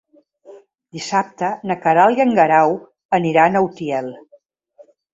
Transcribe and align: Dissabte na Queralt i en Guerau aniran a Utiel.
Dissabte 0.97 1.51
na 1.73 1.77
Queralt 1.85 2.23
i 2.23 2.25
en 2.27 2.35
Guerau 2.41 2.75
aniran 3.21 3.55
a 3.55 3.65
Utiel. 3.71 4.15